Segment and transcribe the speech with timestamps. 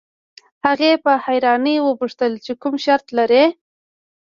[0.65, 3.45] هغې په حيرانۍ وپوښتل چې کوم شرط لرئ.